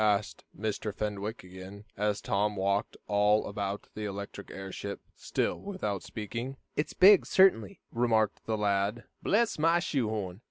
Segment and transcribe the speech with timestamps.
[0.03, 0.91] asked Mr.
[0.91, 6.57] Fenwick again, as Tom walked all about the electric airship, still without speaking.
[6.75, 9.03] "It's big, certainly," remarked the lad.
[9.21, 10.39] "Bless my shoe horn!